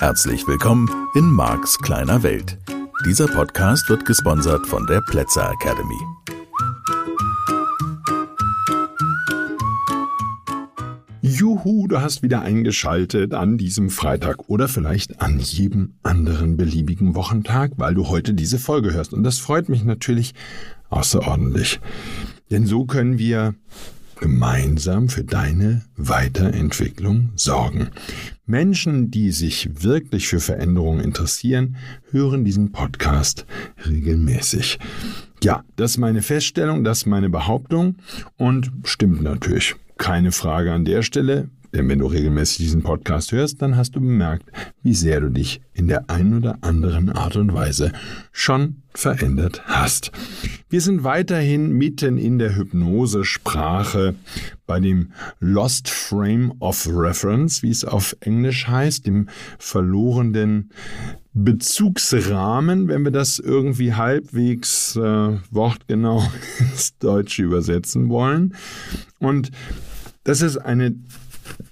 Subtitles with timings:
[0.00, 2.56] Herzlich willkommen in Marks kleiner Welt.
[3.04, 6.00] Dieser Podcast wird gesponsert von der Plätzer Academy.
[11.20, 17.72] Juhu, du hast wieder eingeschaltet an diesem Freitag oder vielleicht an jedem anderen beliebigen Wochentag,
[17.76, 19.12] weil du heute diese Folge hörst.
[19.12, 20.32] Und das freut mich natürlich
[20.88, 21.78] außerordentlich.
[22.50, 23.54] Denn so können wir
[24.20, 27.88] gemeinsam für deine Weiterentwicklung sorgen.
[28.46, 31.76] Menschen, die sich wirklich für Veränderungen interessieren,
[32.10, 33.46] hören diesen Podcast
[33.88, 34.78] regelmäßig.
[35.42, 37.96] Ja, das ist meine Feststellung, das ist meine Behauptung
[38.36, 39.74] und stimmt natürlich.
[39.96, 41.48] Keine Frage an der Stelle.
[41.72, 44.50] Denn wenn du regelmäßig diesen Podcast hörst, dann hast du bemerkt,
[44.82, 47.92] wie sehr du dich in der einen oder anderen Art und Weise
[48.32, 50.10] schon verändert hast.
[50.68, 54.16] Wir sind weiterhin mitten in der Hypnosesprache
[54.66, 59.28] bei dem Lost Frame of Reference, wie es auf Englisch heißt, dem
[59.58, 60.70] verlorenen
[61.32, 66.22] Bezugsrahmen, wenn wir das irgendwie halbwegs äh, wortgenau
[66.58, 68.54] ins Deutsche übersetzen wollen.
[69.20, 69.52] Und
[70.24, 70.94] das ist eine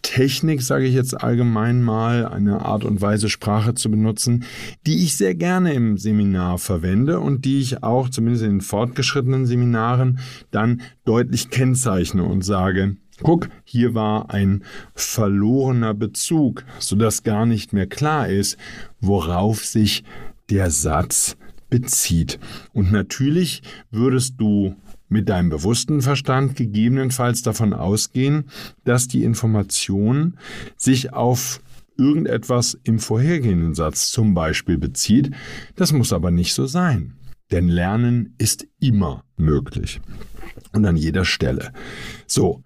[0.03, 4.45] Technik, sage ich jetzt allgemein mal, eine Art und Weise, Sprache zu benutzen,
[4.87, 10.19] die ich sehr gerne im Seminar verwende und die ich auch, zumindest in fortgeschrittenen Seminaren,
[10.51, 14.63] dann deutlich kennzeichne und sage, Guck, hier war ein
[14.95, 18.57] verlorener Bezug, sodass gar nicht mehr klar ist,
[19.01, 20.05] worauf sich
[20.51, 21.37] der Satz
[21.69, 22.39] bezieht.
[22.73, 24.77] Und natürlich würdest du
[25.09, 28.51] mit deinem bewussten Verstand gegebenenfalls davon ausgehen,
[28.85, 30.39] dass die Information
[30.77, 31.61] sich auf
[31.97, 35.31] irgendetwas im vorhergehenden Satz zum Beispiel bezieht.
[35.75, 37.15] Das muss aber nicht so sein.
[37.51, 40.01] Denn Lernen ist immer möglich.
[40.73, 41.73] Und an jeder Stelle.
[42.27, 42.63] So,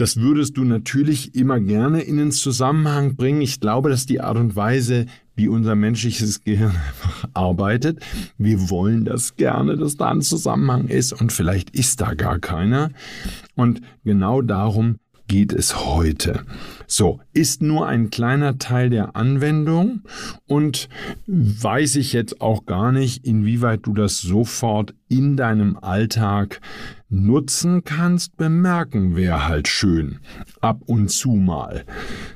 [0.00, 3.42] das würdest du natürlich immer gerne in den Zusammenhang bringen.
[3.42, 5.04] Ich glaube, dass die Art und Weise,
[5.34, 8.00] wie unser menschliches Gehirn einfach arbeitet,
[8.38, 12.90] wir wollen das gerne, dass da ein Zusammenhang ist und vielleicht ist da gar keiner.
[13.56, 14.96] Und genau darum
[15.28, 16.44] geht es heute.
[16.86, 20.00] So, ist nur ein kleiner Teil der Anwendung
[20.46, 20.88] und
[21.26, 26.60] weiß ich jetzt auch gar nicht, inwieweit du das sofort in deinem Alltag
[27.10, 30.20] nutzen kannst, bemerken wäre halt schön.
[30.60, 31.84] Ab und zu mal.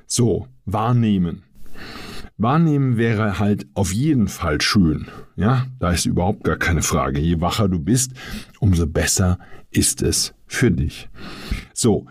[0.06, 1.42] So, wahrnehmen.
[2.36, 5.06] Wahrnehmen wäre halt auf jeden Fall schön.
[5.36, 7.20] Ja, da ist überhaupt gar keine Frage.
[7.20, 8.12] Je wacher du bist,
[8.58, 9.38] umso besser
[9.70, 11.08] ist es für dich.
[11.72, 12.06] So,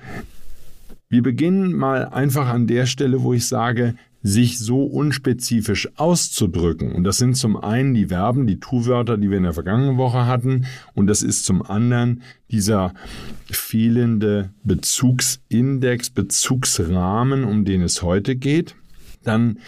[1.09, 6.93] wir beginnen mal einfach an der Stelle, wo ich sage, sich so unspezifisch auszudrücken.
[6.93, 10.25] Und das sind zum einen die Verben, die Tu-Wörter, die wir in der vergangenen Woche
[10.25, 10.65] hatten.
[10.93, 12.93] Und das ist zum anderen dieser
[13.51, 18.75] fehlende Bezugsindex, Bezugsrahmen, um den es heute geht.
[19.23, 19.59] Dann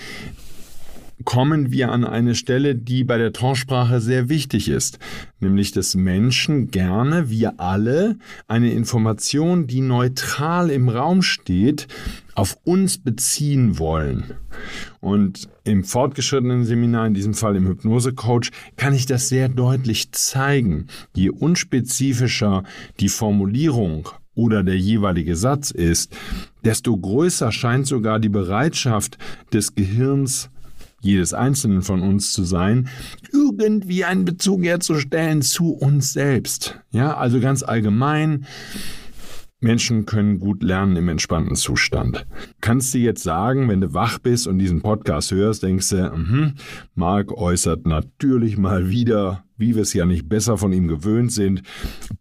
[1.26, 5.00] kommen wir an eine Stelle, die bei der Trance-Sprache sehr wichtig ist,
[5.40, 8.18] nämlich dass Menschen gerne, wir alle,
[8.48, 11.88] eine Information, die neutral im Raum steht,
[12.36, 14.36] auf uns beziehen wollen.
[15.00, 20.88] Und im fortgeschrittenen Seminar, in diesem Fall im Hypnose-Coach, kann ich das sehr deutlich zeigen.
[21.16, 22.64] Je unspezifischer
[23.00, 26.16] die Formulierung oder der jeweilige Satz ist,
[26.64, 29.18] desto größer scheint sogar die Bereitschaft
[29.54, 30.50] des Gehirns
[31.02, 32.90] jedes Einzelnen von uns zu sein,
[33.32, 36.80] irgendwie einen Bezug herzustellen zu uns selbst.
[36.92, 38.46] Ja, also ganz allgemein.
[39.62, 42.28] Menschen können gut lernen im entspannten Zustand.
[42.62, 46.54] Kannst du jetzt sagen, wenn du wach bist und diesen Podcast hörst, denkst du, mh,
[46.94, 51.64] Mark äußert natürlich mal wieder, wie wir es ja nicht besser von ihm gewöhnt sind,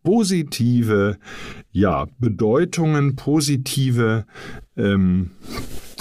[0.03, 1.19] positive,
[1.73, 4.27] ja, Bedeutungen, positive
[4.77, 5.33] ähm,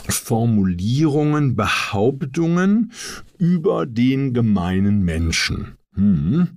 [0.08, 2.92] Formulierungen, Behauptungen
[3.38, 5.78] über den gemeinen Menschen.
[5.96, 6.48] Hm.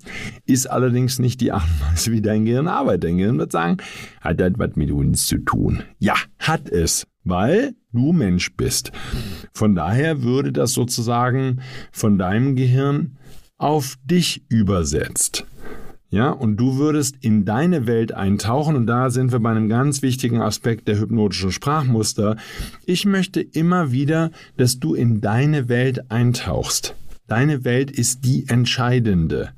[0.47, 3.05] Ist allerdings nicht die Art und Weise, wie dein Gehirn arbeitet.
[3.05, 3.77] Dein Gehirn wird sagen,
[4.21, 5.83] hat das was mit uns zu tun?
[5.99, 8.93] Ja, hat es, weil du Mensch bist.
[9.53, 11.61] Von daher würde das sozusagen
[11.93, 13.17] von deinem Gehirn
[13.59, 15.47] auf dich übersetzt.
[16.09, 20.03] Ja, und du würdest in deine Welt eintauchen und da sind wir bei einem ganz
[20.03, 22.37] wichtigen Aspekt der hypnotischen Sprachmuster.
[22.87, 26.95] Ich möchte immer wieder, dass du in deine Welt eintauchst.
[27.27, 29.51] Deine Welt ist die entscheidende.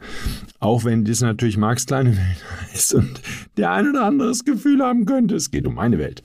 [0.58, 2.42] Auch wenn das natürlich Marx kleine Welt
[2.74, 3.20] ist und
[3.56, 6.22] der ein oder andere das Gefühl haben könnte, es geht um meine Welt.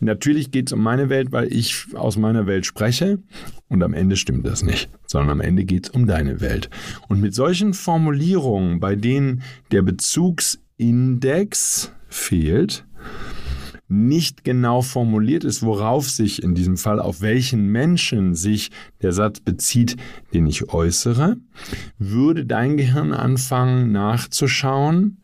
[0.00, 3.20] Natürlich geht es um meine Welt, weil ich aus meiner Welt spreche
[3.68, 6.68] und am Ende stimmt das nicht, sondern am Ende geht es um deine Welt.
[7.08, 9.40] Und mit solchen Formulierungen, bei denen
[9.70, 12.84] der Bezugsindex fehlt,
[13.92, 18.70] nicht genau formuliert ist, worauf sich in diesem Fall, auf welchen Menschen sich
[19.02, 19.96] der Satz bezieht,
[20.32, 21.36] den ich äußere,
[21.98, 25.18] würde dein Gehirn anfangen nachzuschauen,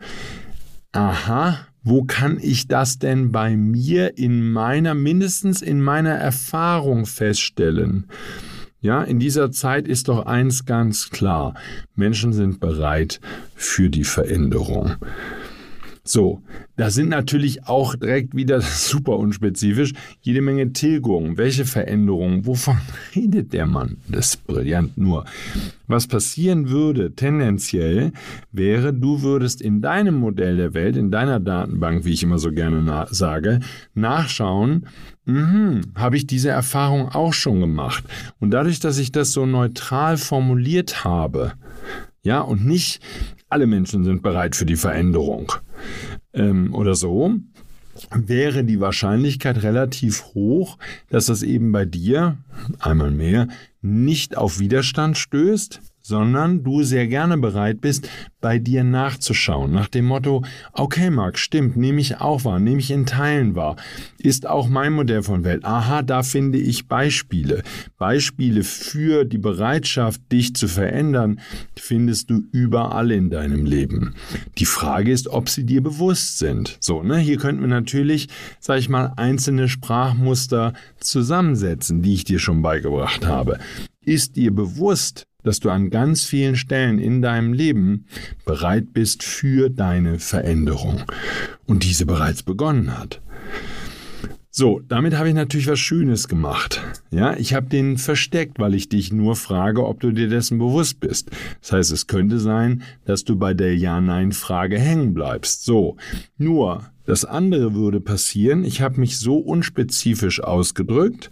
[0.93, 8.06] aha, wo kann ich das denn bei mir in meiner, mindestens in meiner Erfahrung feststellen?
[8.81, 11.55] Ja, in dieser Zeit ist doch eins ganz klar.
[11.97, 13.20] Menschen sind bereit
[13.55, 14.97] für die Veränderung.
[16.08, 16.40] So,
[16.78, 21.37] da sind natürlich auch direkt wieder super unspezifisch jede Menge Tilgungen.
[21.37, 22.46] Welche Veränderungen?
[22.46, 22.78] Wovon
[23.14, 23.99] redet der Mann?
[24.08, 25.26] Das ist brillant nur.
[25.87, 28.12] Was passieren würde tendenziell
[28.52, 32.52] wäre, du würdest in deinem Modell der Welt, in deiner Datenbank, wie ich immer so
[32.52, 33.60] gerne na sage,
[33.93, 34.87] nachschauen,
[35.26, 38.05] mhm, habe ich diese Erfahrung auch schon gemacht.
[38.40, 41.52] Und dadurch, dass ich das so neutral formuliert habe,
[42.22, 43.02] ja, und nicht
[43.50, 45.52] alle Menschen sind bereit für die Veränderung
[46.33, 47.35] ähm, oder so,
[48.15, 50.79] wäre die Wahrscheinlichkeit relativ hoch,
[51.09, 52.39] dass das eben bei dir,
[52.79, 53.49] einmal mehr,
[53.81, 58.08] nicht auf Widerstand stößt, sondern du sehr gerne bereit bist,
[58.40, 62.90] bei dir nachzuschauen, nach dem Motto, okay, Marc, stimmt, nehme ich auch wahr, nehme ich
[62.90, 63.76] in Teilen wahr,
[64.19, 65.64] ist auch mein Modell von Welt.
[65.64, 67.62] Aha, da finde ich Beispiele.
[67.99, 71.40] Beispiele für die Bereitschaft, dich zu verändern,
[71.76, 74.14] findest du überall in deinem Leben.
[74.56, 76.78] Die Frage ist, ob sie dir bewusst sind.
[76.81, 78.28] So, ne, hier könnten wir natürlich,
[78.60, 83.58] sag ich mal, einzelne Sprachmuster zusammensetzen, die ich dir schon beigebracht habe.
[84.05, 88.06] Ist dir bewusst, dass du an ganz vielen Stellen in deinem Leben
[88.44, 91.02] bereit bist für deine Veränderung
[91.67, 93.20] und diese bereits begonnen hat.
[94.50, 96.82] So, damit habe ich natürlich was Schönes gemacht.
[97.12, 100.99] Ja, ich habe den versteckt, weil ich dich nur frage, ob du dir dessen bewusst
[100.99, 101.31] bist.
[101.61, 105.64] Das heißt, es könnte sein, dass du bei der Ja-Nein-Frage hängen bleibst.
[105.64, 105.96] So,
[106.38, 108.64] nur das andere würde passieren.
[108.64, 111.31] Ich habe mich so unspezifisch ausgedrückt,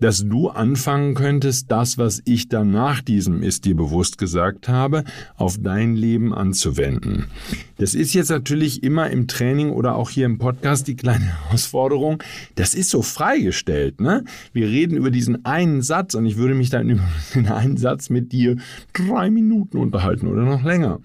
[0.00, 5.04] dass du anfangen könntest, das, was ich dann nach diesem ist dir bewusst gesagt habe,
[5.36, 7.26] auf dein Leben anzuwenden.
[7.78, 12.22] Das ist jetzt natürlich immer im Training oder auch hier im Podcast die kleine Herausforderung.
[12.54, 14.24] Das ist so freigestellt, ne?
[14.52, 18.10] Wir reden über diesen einen Satz und ich würde mich dann über den einen Satz
[18.10, 18.56] mit dir
[18.92, 21.00] drei Minuten unterhalten oder noch länger.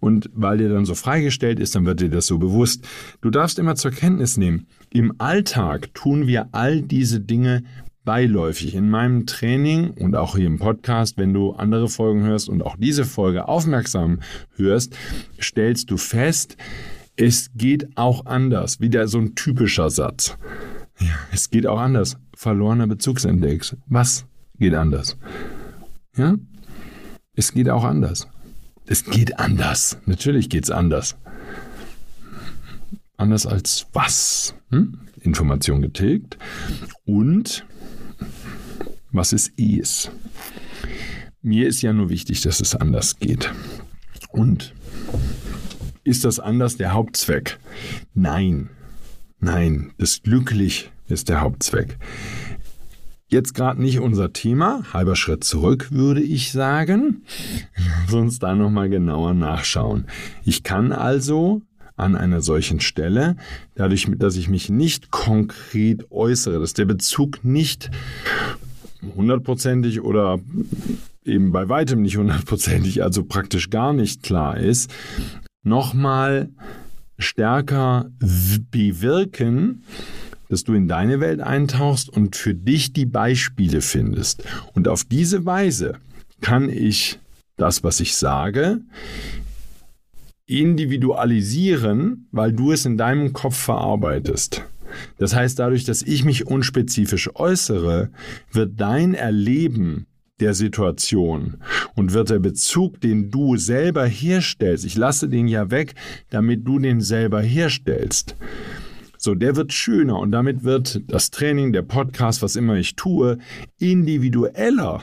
[0.00, 2.86] Und weil dir dann so freigestellt ist, dann wird dir das so bewusst.
[3.20, 7.62] Du darfst immer zur Kenntnis nehmen, im Alltag tun wir all diese Dinge
[8.08, 12.62] beiläufig in meinem Training und auch hier im Podcast, wenn du andere Folgen hörst und
[12.62, 14.20] auch diese Folge aufmerksam
[14.56, 14.96] hörst,
[15.38, 16.56] stellst du fest,
[17.16, 18.80] es geht auch anders.
[18.80, 20.38] Wieder so ein typischer Satz.
[20.98, 22.16] Ja, es geht auch anders.
[22.34, 23.76] Verlorener Bezugsindex.
[23.88, 24.24] Was
[24.58, 25.18] geht anders?
[26.16, 26.36] Ja?
[27.34, 28.26] Es geht auch anders.
[28.86, 29.98] Es geht anders.
[30.06, 31.18] Natürlich geht es anders.
[33.18, 34.54] Anders als was?
[34.70, 34.98] Hm?
[35.20, 36.38] Information getilgt.
[37.04, 37.66] Und
[39.12, 40.10] was es ist.
[41.42, 43.52] Mir ist ja nur wichtig, dass es anders geht.
[44.30, 44.74] Und
[46.04, 47.58] ist das anders der Hauptzweck?
[48.14, 48.70] Nein.
[49.40, 51.96] Nein, das glücklich ist der Hauptzweck.
[53.30, 57.24] Jetzt gerade nicht unser Thema, halber Schritt zurück würde ich sagen.
[58.10, 60.06] Uns da nochmal genauer nachschauen.
[60.44, 61.60] Ich kann also
[61.96, 63.36] an einer solchen Stelle,
[63.74, 67.90] dadurch, dass ich mich nicht konkret äußere, dass der Bezug nicht
[69.16, 70.38] hundertprozentig oder
[71.24, 74.92] eben bei weitem nicht hundertprozentig, also praktisch gar nicht klar ist,
[75.62, 76.48] nochmal
[77.18, 78.10] stärker
[78.70, 79.82] bewirken,
[80.48, 84.44] dass du in deine Welt eintauchst und für dich die Beispiele findest.
[84.74, 85.96] Und auf diese Weise
[86.40, 87.18] kann ich
[87.56, 88.80] das, was ich sage,
[90.46, 94.64] individualisieren, weil du es in deinem Kopf verarbeitest.
[95.18, 98.10] Das heißt, dadurch, dass ich mich unspezifisch äußere,
[98.52, 100.06] wird dein Erleben
[100.40, 101.56] der Situation
[101.94, 105.94] und wird der Bezug, den du selber herstellst, ich lasse den ja weg,
[106.30, 108.36] damit du den selber herstellst.
[109.20, 113.38] So, der wird schöner und damit wird das Training, der Podcast, was immer ich tue,
[113.78, 115.02] individueller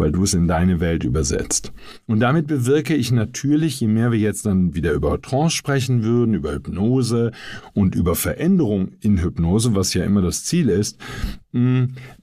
[0.00, 1.72] weil du es in deine Welt übersetzt.
[2.06, 6.32] Und damit bewirke ich natürlich, je mehr wir jetzt dann wieder über Trance sprechen würden,
[6.32, 7.32] über Hypnose
[7.74, 10.98] und über Veränderung in Hypnose, was ja immer das Ziel ist,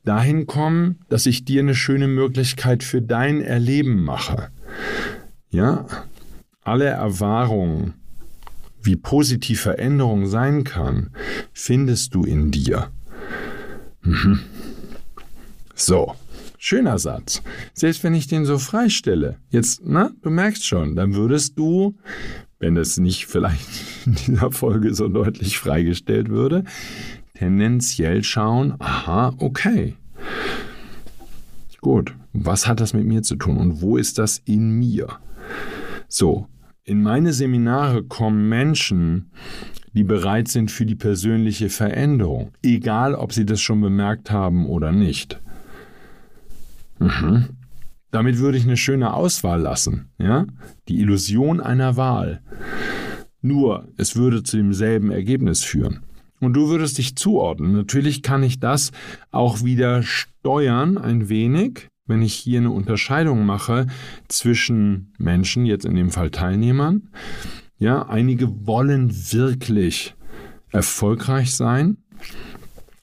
[0.04, 4.50] dahin kommen, dass ich dir eine schöne Möglichkeit für dein Erleben mache.
[5.52, 5.86] Ja,
[6.64, 7.94] alle Erfahrungen,
[8.82, 11.12] wie positiv Veränderung sein kann,
[11.54, 12.90] findest du in dir.
[14.02, 14.40] Mhm.
[15.76, 16.16] So.
[16.58, 17.42] Schöner Satz.
[17.74, 21.96] Selbst wenn ich den so freistelle, jetzt, na, du merkst schon, dann würdest du
[22.60, 23.68] wenn es nicht vielleicht
[24.06, 26.64] in dieser Folge so deutlich freigestellt würde,
[27.34, 29.96] tendenziell schauen, aha, okay.
[31.82, 35.08] Gut, was hat das mit mir zu tun und wo ist das in mir?
[36.08, 36.48] So,
[36.84, 39.32] in meine Seminare kommen Menschen,
[39.94, 44.92] die bereit sind für die persönliche Veränderung, egal ob sie das schon bemerkt haben oder
[44.92, 45.40] nicht.
[47.00, 47.50] Mhm.
[48.12, 50.46] Damit würde ich eine schöne Auswahl lassen, ja?
[50.88, 52.42] Die Illusion einer Wahl.
[53.42, 56.02] Nur, es würde zu demselben Ergebnis führen.
[56.40, 57.74] Und du würdest dich zuordnen.
[57.74, 58.92] Natürlich kann ich das
[59.32, 63.88] auch wieder steuern ein wenig, wenn ich hier eine Unterscheidung mache
[64.28, 67.10] zwischen Menschen, jetzt in dem Fall Teilnehmern.
[67.80, 70.16] Ja, einige wollen wirklich
[70.72, 71.98] erfolgreich sein.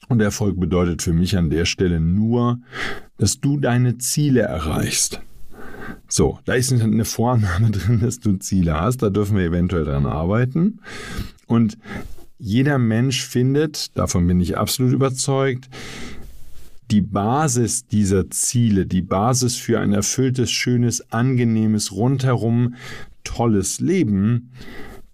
[0.07, 2.59] Und Erfolg bedeutet für mich an der Stelle nur,
[3.17, 5.21] dass du deine Ziele erreichst.
[6.07, 9.01] So, da ist eine Vorannahme drin, dass du Ziele hast.
[9.01, 10.79] Da dürfen wir eventuell dran arbeiten.
[11.47, 11.77] Und
[12.37, 15.69] jeder Mensch findet, davon bin ich absolut überzeugt,
[16.91, 22.75] die Basis dieser Ziele, die Basis für ein erfülltes, schönes, angenehmes, rundherum
[23.23, 24.51] tolles Leben,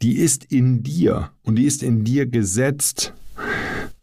[0.01, 3.13] die ist in dir und die ist in dir gesetzt.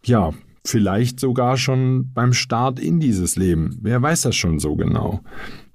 [0.05, 0.33] Ja,
[0.68, 3.78] vielleicht sogar schon beim Start in dieses Leben.
[3.80, 5.20] Wer weiß das schon so genau?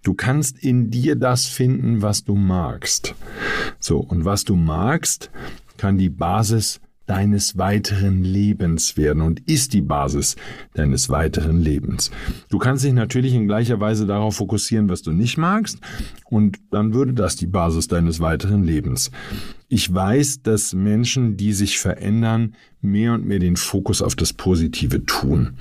[0.04, 3.16] Du kannst in dir das finden, was du magst.
[3.80, 5.32] So, und was du magst,
[5.78, 10.36] kann die Basis deines weiteren Lebens werden und ist die Basis
[10.74, 12.12] deines weiteren Lebens.
[12.50, 15.80] Du kannst dich natürlich in gleicher Weise darauf fokussieren, was du nicht magst,
[16.34, 19.12] und dann würde das die Basis deines weiteren Lebens.
[19.70, 25.06] Ich weiß, dass Menschen, die sich verändern, mehr und mehr den Fokus auf das Positive
[25.06, 25.52] tun.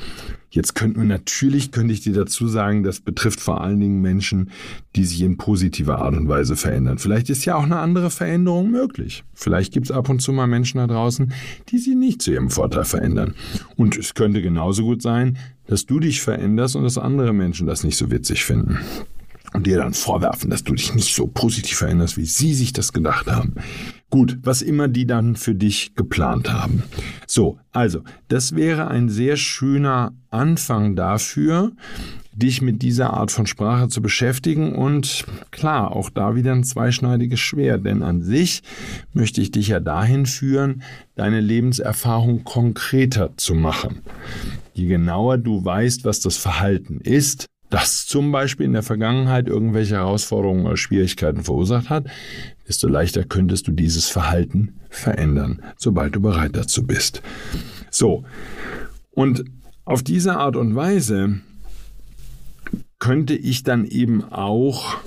[0.49, 4.51] Jetzt könnte man natürlich, könnte ich dir dazu sagen, das betrifft vor allen Dingen Menschen,
[4.97, 6.97] die sich in positiver Art und Weise verändern.
[6.97, 9.25] Vielleicht ist ja auch eine andere Veränderung möglich.
[9.35, 11.35] Vielleicht gibt es ab und zu mal Menschen da draußen,
[11.69, 13.35] die sich nicht zu ihrem Vorteil verändern.
[13.77, 15.37] Und es könnte genauso gut sein,
[15.67, 18.79] dass du dich veränderst und dass andere Menschen das nicht so witzig finden
[19.53, 22.93] und dir dann vorwerfen, dass du dich nicht so positiv veränderst, wie sie sich das
[22.93, 23.55] gedacht haben.
[24.11, 26.83] Gut, was immer die dann für dich geplant haben.
[27.27, 31.73] So, also, das wäre ein sehr schöner Anfang dafür,
[32.35, 37.41] dich mit dieser Art von Sprache zu beschäftigen und klar, auch da wieder ein zweischneidiges
[37.41, 38.63] Schwert, denn an sich
[39.13, 40.83] möchte ich dich ja dahin führen,
[41.15, 44.01] deine Lebenserfahrung konkreter zu machen.
[44.73, 49.95] Je genauer du weißt, was das Verhalten ist, das zum Beispiel in der Vergangenheit irgendwelche
[49.95, 52.07] Herausforderungen oder Schwierigkeiten verursacht hat,
[52.69, 57.23] desto leichter könntest du dieses Verhalten verändern, sobald du bereit dazu bist.
[57.91, 58.25] So,
[59.11, 59.45] und
[59.87, 61.41] auf diese Art und Weise
[62.99, 64.99] könnte ich dann eben auch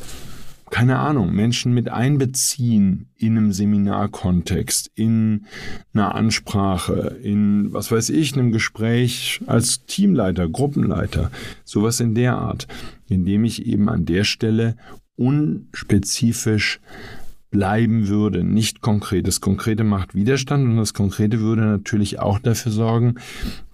[0.71, 5.45] keine Ahnung, Menschen mit einbeziehen in einem Seminarkontext, in
[5.93, 11.31] einer Ansprache, in, was weiß ich, einem Gespräch als Teamleiter, Gruppenleiter,
[11.63, 12.67] sowas in der Art,
[13.07, 14.75] indem ich eben an der Stelle
[15.15, 16.79] unspezifisch
[17.51, 19.27] bleiben würde, nicht konkret.
[19.27, 23.15] Das Konkrete macht Widerstand und das Konkrete würde natürlich auch dafür sorgen,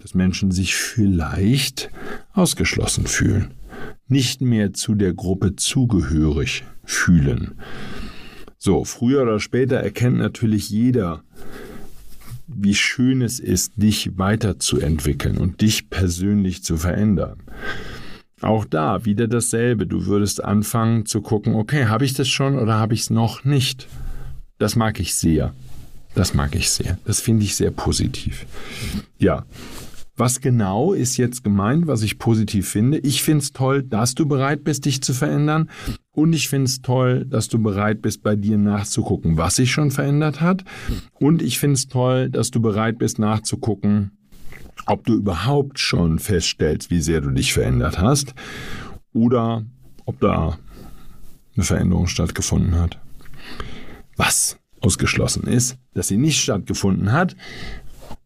[0.02, 1.90] dass Menschen sich vielleicht
[2.34, 3.56] ausgeschlossen fühlen,
[4.08, 7.56] nicht mehr zu der Gruppe zugehörig fühlen.
[8.58, 11.24] So, früher oder später erkennt natürlich jeder,
[12.48, 17.40] wie schön es ist, dich weiterzuentwickeln und dich persönlich zu verändern.
[18.42, 19.88] Auch da wieder dasselbe.
[19.88, 23.44] Du würdest anfangen zu gucken, okay, habe ich das schon oder habe ich es noch
[23.44, 23.88] nicht?
[24.58, 25.54] Das mag ich sehr.
[26.14, 26.98] Das mag ich sehr.
[27.06, 28.46] Das finde ich sehr positiv.
[29.18, 29.46] Ja.
[30.22, 33.00] Was genau ist jetzt gemeint, was ich positiv finde?
[33.00, 35.68] Ich finde es toll, dass du bereit bist, dich zu verändern.
[36.12, 39.90] Und ich finde es toll, dass du bereit bist, bei dir nachzugucken, was sich schon
[39.90, 40.64] verändert hat.
[41.14, 44.12] Und ich finde es toll, dass du bereit bist, nachzugucken,
[44.86, 48.36] ob du überhaupt schon feststellst, wie sehr du dich verändert hast
[49.14, 49.66] oder
[50.06, 50.60] ob da
[51.56, 53.00] eine Veränderung stattgefunden hat.
[54.18, 57.36] Was ausgeschlossen ist, dass sie nicht stattgefunden hat,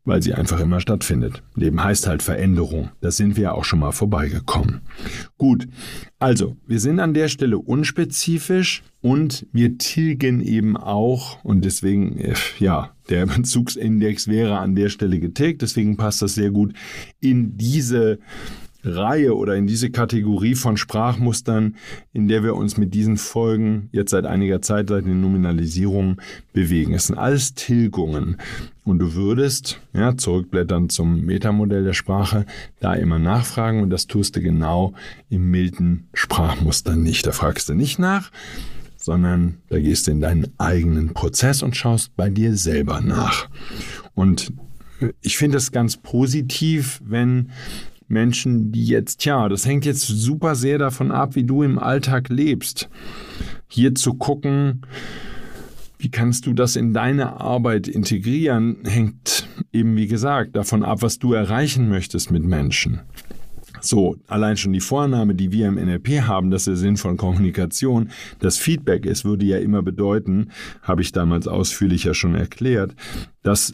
[0.05, 1.43] weil sie einfach immer stattfindet.
[1.55, 2.91] Leben heißt halt Veränderung.
[3.01, 4.81] Da sind wir auch schon mal vorbeigekommen.
[5.37, 5.67] Gut,
[6.19, 12.35] also wir sind an der Stelle unspezifisch und wir tilgen eben auch und deswegen, äh,
[12.59, 15.61] ja, der Bezugsindex wäre an der Stelle getilgt.
[15.61, 16.73] Deswegen passt das sehr gut
[17.19, 18.19] in diese
[18.85, 21.75] Reihe oder in diese Kategorie von Sprachmustern,
[22.13, 26.21] in der wir uns mit diesen Folgen jetzt seit einiger Zeit, seit den Nominalisierungen
[26.53, 26.93] bewegen.
[26.93, 28.37] Es sind alles Tilgungen.
[28.83, 32.45] Und du würdest, ja, zurückblättern zum Metamodell der Sprache,
[32.79, 34.93] da immer nachfragen und das tust du genau
[35.29, 37.25] im milden Sprachmuster nicht.
[37.25, 38.31] Da fragst du nicht nach,
[38.97, 43.49] sondern da gehst du in deinen eigenen Prozess und schaust bei dir selber nach.
[44.13, 44.53] Und
[45.21, 47.49] ich finde es ganz positiv, wenn
[48.07, 52.29] Menschen, die jetzt, ja, das hängt jetzt super sehr davon ab, wie du im Alltag
[52.29, 52.89] lebst.
[53.67, 54.81] Hier zu gucken,
[55.97, 61.19] wie kannst du das in deine Arbeit integrieren, hängt eben, wie gesagt, davon ab, was
[61.19, 63.01] du erreichen möchtest mit Menschen.
[63.81, 68.09] So, allein schon die Vorname, die wir im NLP haben, dass der Sinn von Kommunikation
[68.39, 70.49] das Feedback ist, würde ja immer bedeuten,
[70.81, 72.95] habe ich damals ausführlicher schon erklärt,
[73.43, 73.73] dass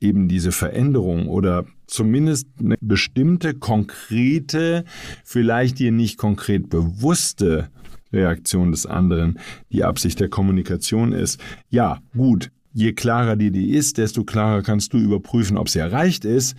[0.00, 4.84] eben diese Veränderung oder zumindest eine bestimmte konkrete,
[5.24, 7.68] vielleicht dir nicht konkret bewusste
[8.12, 9.38] Reaktion des anderen
[9.72, 11.40] die Absicht der Kommunikation ist.
[11.68, 16.24] Ja, gut, je klarer dir die ist, desto klarer kannst du überprüfen, ob sie erreicht
[16.24, 16.56] ist.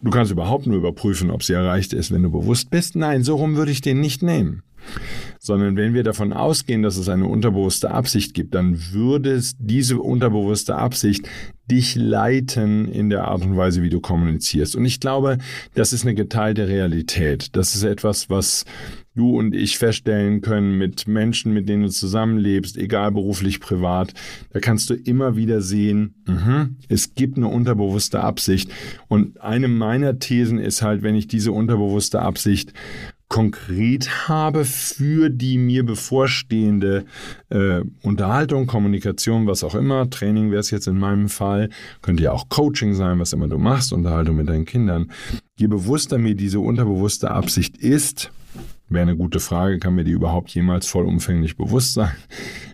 [0.00, 2.94] Du kannst überhaupt nur überprüfen, ob sie erreicht ist, wenn du bewusst bist.
[2.94, 4.62] Nein, so rum würde ich den nicht nehmen
[5.44, 9.98] sondern wenn wir davon ausgehen, dass es eine unterbewusste Absicht gibt, dann würde es diese
[9.98, 11.28] unterbewusste Absicht
[11.70, 14.76] dich leiten in der Art und Weise, wie du kommunizierst.
[14.76, 15.38] Und ich glaube,
[15.74, 17.56] das ist eine geteilte Realität.
[17.56, 18.64] Das ist etwas, was
[19.14, 24.12] du und ich feststellen können mit Menschen, mit denen du zusammenlebst, egal beruflich, privat.
[24.52, 28.70] Da kannst du immer wieder sehen, mh, es gibt eine unterbewusste Absicht.
[29.08, 32.72] Und eine meiner Thesen ist halt, wenn ich diese unterbewusste Absicht
[33.34, 37.04] konkret habe für die mir bevorstehende
[37.48, 41.68] äh, Unterhaltung, Kommunikation, was auch immer, Training wäre es jetzt in meinem Fall,
[42.00, 45.10] könnte ja auch Coaching sein, was immer du machst, Unterhaltung mit deinen Kindern.
[45.58, 48.30] Je bewusster mir diese unterbewusste Absicht ist,
[48.88, 52.14] wäre eine gute Frage, kann mir die überhaupt jemals vollumfänglich bewusst sein?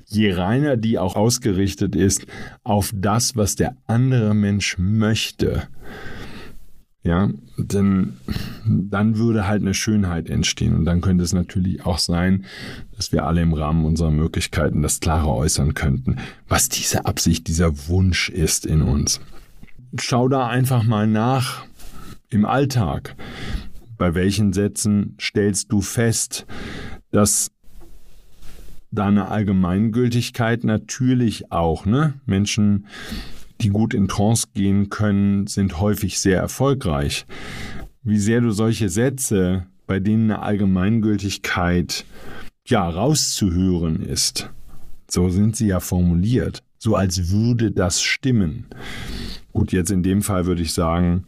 [0.04, 2.26] Je reiner die auch ausgerichtet ist
[2.64, 5.68] auf das, was der andere Mensch möchte,
[7.02, 8.14] ja, denn
[8.66, 10.74] dann würde halt eine Schönheit entstehen.
[10.74, 12.44] Und dann könnte es natürlich auch sein,
[12.96, 16.16] dass wir alle im Rahmen unserer Möglichkeiten das klarer äußern könnten,
[16.46, 19.20] was diese Absicht, dieser Wunsch ist in uns.
[19.98, 21.64] Schau da einfach mal nach
[22.28, 23.16] im Alltag.
[23.96, 26.46] Bei welchen Sätzen stellst du fest,
[27.10, 27.50] dass
[28.90, 32.14] da eine Allgemeingültigkeit natürlich auch, ne?
[32.26, 32.86] Menschen
[33.60, 37.26] die gut in Trance gehen können, sind häufig sehr erfolgreich.
[38.02, 42.04] Wie sehr du solche Sätze, bei denen eine Allgemeingültigkeit
[42.66, 44.50] ja rauszuhören ist,
[45.10, 48.66] so sind sie ja formuliert, so als würde das stimmen.
[49.52, 51.24] Gut, jetzt in dem Fall würde ich sagen,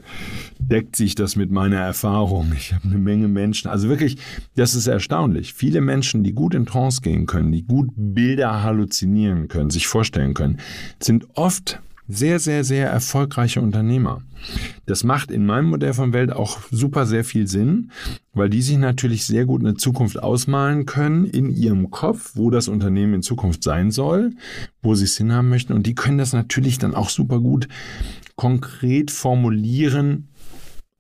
[0.59, 2.53] deckt sich das mit meiner Erfahrung.
[2.57, 4.19] Ich habe eine Menge Menschen, also wirklich,
[4.55, 5.55] das ist erstaunlich.
[5.55, 10.35] Viele Menschen, die gut in Trance gehen können, die gut Bilder halluzinieren können, sich vorstellen
[10.35, 10.59] können,
[11.01, 11.83] sind oft
[12.13, 14.23] sehr, sehr, sehr erfolgreiche Unternehmer.
[14.87, 17.91] Das macht in meinem Modell von Welt auch super sehr viel Sinn,
[18.33, 22.69] weil die sich natürlich sehr gut eine Zukunft ausmalen können in ihrem Kopf, wo das
[22.69, 24.33] Unternehmen in Zukunft sein soll,
[24.83, 25.73] wo sie es hinhaben möchten.
[25.73, 27.69] Und die können das natürlich dann auch super gut
[28.37, 30.29] konkret formulieren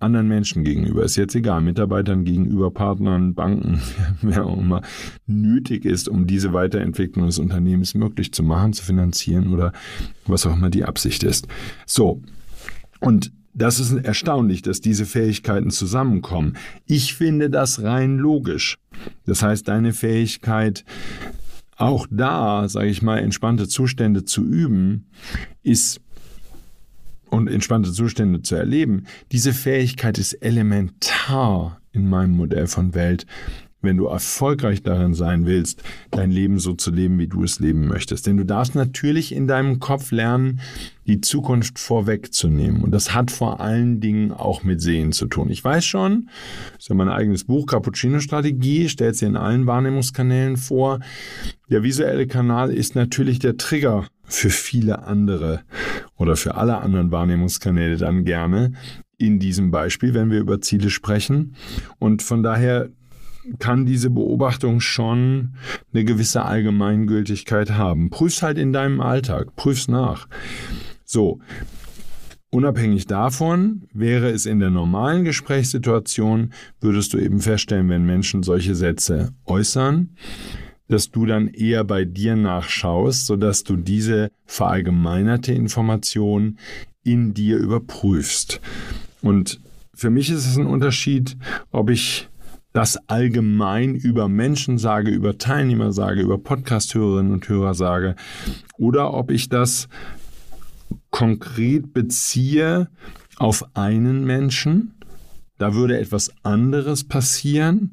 [0.02, 3.80] anderen Menschen gegenüber, ist jetzt egal, Mitarbeitern gegenüber, Partnern, Banken,
[4.22, 4.82] wer auch immer
[5.26, 9.72] nötig ist, um diese Weiterentwicklung des Unternehmens möglich zu machen, zu finanzieren oder
[10.26, 11.46] was auch immer die Absicht ist.
[11.86, 12.22] So.
[13.00, 16.56] Und das ist erstaunlich, dass diese Fähigkeiten zusammenkommen.
[16.86, 18.78] Ich finde das rein logisch.
[19.26, 20.84] Das heißt, deine Fähigkeit,
[21.76, 25.06] auch da, sage ich mal, entspannte Zustände zu üben,
[25.62, 26.00] ist
[27.32, 33.26] und entspannte Zustände zu erleben, diese Fähigkeit ist elementar in meinem Modell von Welt,
[33.82, 37.86] wenn du erfolgreich darin sein willst, dein Leben so zu leben, wie du es leben
[37.86, 38.26] möchtest.
[38.26, 40.60] Denn du darfst natürlich in deinem Kopf lernen,
[41.06, 42.82] die Zukunft vorwegzunehmen.
[42.82, 45.50] Und das hat vor allen Dingen auch mit Sehen zu tun.
[45.50, 46.28] Ich weiß schon,
[46.74, 51.00] das ist ja mein eigenes Buch, Cappuccino-Strategie, stellt sie in allen Wahrnehmungskanälen vor.
[51.70, 55.62] Der visuelle Kanal ist natürlich der Trigger für viele andere
[56.16, 58.72] oder für alle anderen Wahrnehmungskanäle dann gerne
[59.18, 61.54] in diesem Beispiel, wenn wir über Ziele sprechen.
[61.98, 62.88] Und von daher
[63.58, 65.54] kann diese Beobachtung schon
[65.92, 68.10] eine gewisse Allgemeingültigkeit haben.
[68.10, 70.28] Prüf's halt in deinem Alltag, prüf's nach.
[71.04, 71.40] So.
[72.54, 76.52] Unabhängig davon wäre es in der normalen Gesprächssituation,
[76.82, 80.10] würdest du eben feststellen, wenn Menschen solche Sätze äußern,
[80.88, 86.58] dass du dann eher bei dir nachschaust, sodass du diese verallgemeinerte Information
[87.04, 88.60] in dir überprüfst.
[89.22, 89.58] Und
[89.94, 91.38] für mich ist es ein Unterschied,
[91.70, 92.28] ob ich
[92.72, 98.16] das allgemein über Menschen sage, über Teilnehmer sage, über Podcast-Hörerinnen und Hörer sage,
[98.78, 99.88] oder ob ich das
[101.10, 102.88] konkret beziehe
[103.36, 104.94] auf einen Menschen.
[105.58, 107.92] Da würde etwas anderes passieren,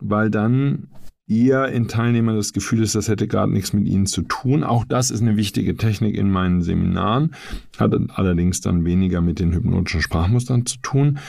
[0.00, 0.88] weil dann
[1.30, 4.64] eher in Teilnehmern das Gefühl ist, das hätte gerade nichts mit ihnen zu tun.
[4.64, 7.34] Auch das ist eine wichtige Technik in meinen Seminaren,
[7.78, 11.20] hat allerdings dann weniger mit den hypnotischen Sprachmustern zu tun.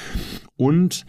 [0.58, 1.06] Und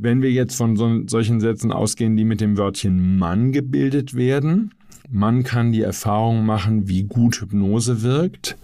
[0.00, 4.72] wenn wir jetzt von so, solchen Sätzen ausgehen, die mit dem Wörtchen Mann gebildet werden,
[5.10, 8.56] man kann die Erfahrung machen, wie gut Hypnose wirkt.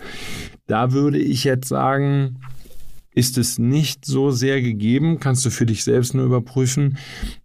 [0.66, 2.36] Da würde ich jetzt sagen,
[3.14, 6.98] ist es nicht so sehr gegeben, kannst du für dich selbst nur überprüfen,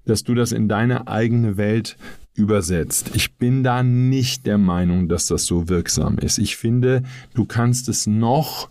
[0.06, 1.98] dass du das in deine eigene Welt
[2.36, 3.12] übersetzt.
[3.16, 6.38] Ich bin da nicht der Meinung, dass das so wirksam ist.
[6.38, 8.70] Ich finde, du kannst es noch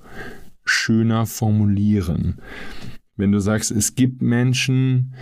[0.65, 2.39] schöner formulieren.
[3.19, 5.13] Wenn du sagst, es gibt Menschen,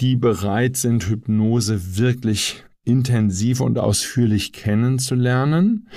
[0.00, 5.88] die bereit sind, Hypnose wirklich intensiv und ausführlich kennenzulernen,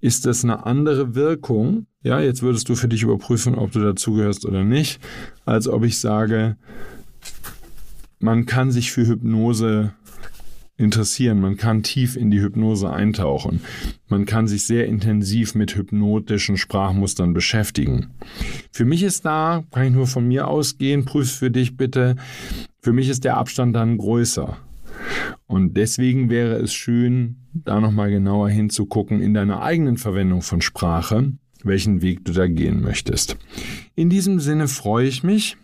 [0.00, 1.86] ist das eine andere Wirkung.
[2.04, 5.00] Ja, jetzt würdest du für dich überprüfen, ob du dazugehörst oder nicht,
[5.44, 6.56] als ob ich sage,
[8.20, 9.94] man kann sich für Hypnose
[10.82, 11.40] interessieren.
[11.40, 13.62] Man kann tief in die Hypnose eintauchen.
[14.08, 18.08] Man kann sich sehr intensiv mit hypnotischen Sprachmustern beschäftigen.
[18.70, 22.16] Für mich ist da, kann ich nur von mir ausgehen, prüf für dich bitte,
[22.80, 24.58] für mich ist der Abstand dann größer.
[25.46, 31.32] Und deswegen wäre es schön, da nochmal genauer hinzugucken in deiner eigenen Verwendung von Sprache,
[31.64, 33.36] welchen Weg du da gehen möchtest.
[33.94, 35.56] In diesem Sinne freue ich mich,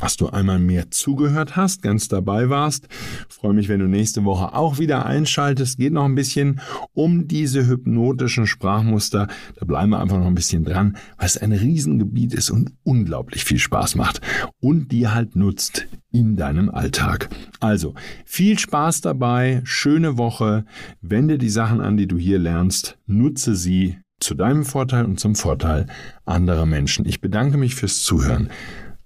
[0.00, 2.88] dass du einmal mehr zugehört hast, ganz dabei warst.
[3.28, 5.78] Ich freue mich, wenn du nächste Woche auch wieder einschaltest.
[5.78, 6.60] Geht noch ein bisschen
[6.92, 9.28] um diese hypnotischen Sprachmuster.
[9.56, 13.44] Da bleiben wir einfach noch ein bisschen dran, weil es ein Riesengebiet ist und unglaublich
[13.44, 14.20] viel Spaß macht
[14.60, 17.28] und die halt nutzt in deinem Alltag.
[17.60, 17.94] Also
[18.24, 20.64] viel Spaß dabei, schöne Woche.
[21.00, 25.34] Wende die Sachen an, die du hier lernst, nutze sie zu deinem Vorteil und zum
[25.34, 25.86] Vorteil
[26.24, 27.04] anderer Menschen.
[27.06, 28.48] Ich bedanke mich fürs Zuhören.